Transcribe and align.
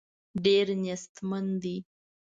ډېر 0.45 0.65
نېستمن 0.83 1.45
دي. 1.63 1.77